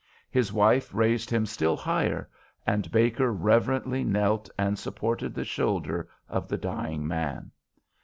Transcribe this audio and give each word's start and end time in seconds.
His 0.31 0.51
wife 0.51 0.91
raised 0.95 1.29
him 1.29 1.45
still 1.45 1.77
higher, 1.77 2.27
and 2.65 2.89
Baker 2.91 3.31
reverently 3.31 4.03
knelt 4.03 4.49
and 4.57 4.79
supported 4.79 5.35
the 5.35 5.45
shoulder 5.45 6.09
of 6.27 6.47
the 6.47 6.57
dying 6.57 7.07
man. 7.07 7.51